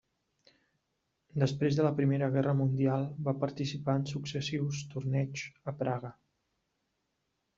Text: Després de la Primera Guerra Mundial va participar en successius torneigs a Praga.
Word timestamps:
Després 1.43 1.75
de 1.79 1.83
la 1.87 1.91
Primera 1.99 2.29
Guerra 2.35 2.55
Mundial 2.61 3.05
va 3.27 3.35
participar 3.43 3.95
en 4.01 4.07
successius 4.13 4.81
torneigs 4.95 5.43
a 5.73 5.75
Praga. 5.85 6.11